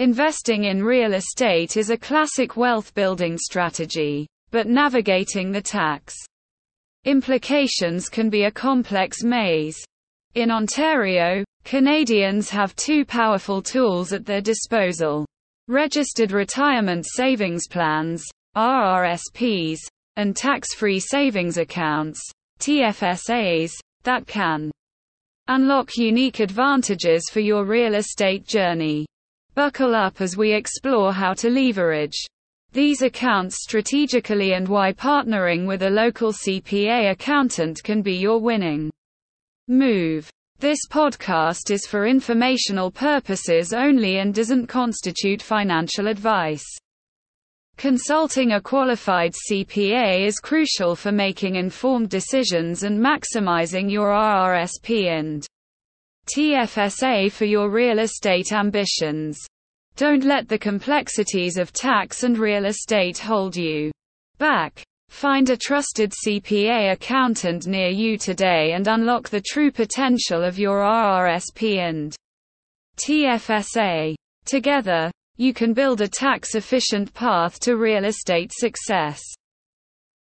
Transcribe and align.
Investing 0.00 0.64
in 0.64 0.82
real 0.82 1.12
estate 1.12 1.76
is 1.76 1.90
a 1.90 1.96
classic 1.98 2.56
wealth 2.56 2.94
building 2.94 3.36
strategy, 3.36 4.26
but 4.50 4.66
navigating 4.66 5.52
the 5.52 5.60
tax 5.60 6.16
implications 7.04 8.08
can 8.08 8.30
be 8.30 8.44
a 8.44 8.50
complex 8.50 9.22
maze. 9.22 9.76
In 10.36 10.50
Ontario, 10.50 11.44
Canadians 11.64 12.48
have 12.48 12.74
two 12.76 13.04
powerful 13.04 13.60
tools 13.60 14.14
at 14.14 14.24
their 14.24 14.40
disposal 14.40 15.26
registered 15.68 16.32
retirement 16.32 17.04
savings 17.06 17.68
plans, 17.68 18.24
RRSPs, 18.56 19.80
and 20.16 20.34
tax 20.34 20.72
free 20.72 20.98
savings 20.98 21.58
accounts, 21.58 22.22
TFSAs, 22.58 23.72
that 24.04 24.26
can 24.26 24.70
unlock 25.48 25.98
unique 25.98 26.40
advantages 26.40 27.28
for 27.30 27.40
your 27.40 27.66
real 27.66 27.96
estate 27.96 28.46
journey. 28.46 29.04
Buckle 29.54 29.94
up 29.94 30.20
as 30.20 30.36
we 30.36 30.52
explore 30.52 31.12
how 31.12 31.34
to 31.34 31.50
leverage 31.50 32.24
these 32.72 33.02
accounts 33.02 33.62
strategically 33.62 34.52
and 34.52 34.68
why 34.68 34.92
partnering 34.92 35.66
with 35.66 35.82
a 35.82 35.90
local 35.90 36.32
CPA 36.32 37.10
accountant 37.10 37.82
can 37.82 38.00
be 38.00 38.14
your 38.14 38.38
winning 38.38 38.92
move. 39.66 40.30
This 40.60 40.78
podcast 40.88 41.70
is 41.70 41.86
for 41.86 42.06
informational 42.06 42.92
purposes 42.92 43.72
only 43.72 44.18
and 44.18 44.32
doesn't 44.32 44.68
constitute 44.68 45.42
financial 45.42 46.06
advice. 46.06 46.64
Consulting 47.76 48.52
a 48.52 48.60
qualified 48.60 49.32
CPA 49.32 50.26
is 50.26 50.38
crucial 50.38 50.94
for 50.94 51.10
making 51.10 51.56
informed 51.56 52.10
decisions 52.10 52.84
and 52.84 53.02
maximizing 53.02 53.90
your 53.90 54.08
RRSP 54.08 55.06
and 55.06 55.46
TFSA 56.34 57.32
for 57.32 57.44
your 57.44 57.70
real 57.70 57.98
estate 57.98 58.52
ambitions. 58.52 59.38
Don't 59.96 60.24
let 60.24 60.48
the 60.48 60.58
complexities 60.58 61.56
of 61.56 61.72
tax 61.72 62.22
and 62.22 62.38
real 62.38 62.66
estate 62.66 63.18
hold 63.18 63.56
you 63.56 63.90
back. 64.38 64.82
Find 65.08 65.50
a 65.50 65.56
trusted 65.56 66.12
CPA 66.24 66.92
accountant 66.92 67.66
near 67.66 67.88
you 67.88 68.16
today 68.16 68.72
and 68.74 68.86
unlock 68.86 69.28
the 69.28 69.40
true 69.40 69.72
potential 69.72 70.44
of 70.44 70.58
your 70.58 70.80
RRSP 70.80 71.78
and 71.78 72.14
TFSA. 72.96 74.14
Together, 74.44 75.10
you 75.36 75.52
can 75.52 75.72
build 75.72 76.00
a 76.00 76.08
tax 76.08 76.54
efficient 76.54 77.12
path 77.12 77.58
to 77.60 77.76
real 77.76 78.04
estate 78.04 78.52
success. 78.54 79.20